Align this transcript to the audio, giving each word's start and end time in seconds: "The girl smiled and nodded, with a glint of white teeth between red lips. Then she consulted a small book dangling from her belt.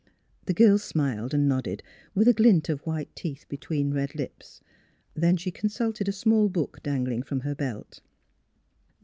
"The 0.47 0.55
girl 0.55 0.79
smiled 0.79 1.31
and 1.31 1.47
nodded, 1.47 1.83
with 2.15 2.27
a 2.27 2.33
glint 2.33 2.69
of 2.69 2.83
white 2.87 3.15
teeth 3.15 3.45
between 3.47 3.93
red 3.93 4.15
lips. 4.15 4.59
Then 5.13 5.37
she 5.37 5.51
consulted 5.51 6.07
a 6.09 6.11
small 6.11 6.49
book 6.49 6.81
dangling 6.81 7.21
from 7.21 7.41
her 7.41 7.53
belt. 7.53 8.01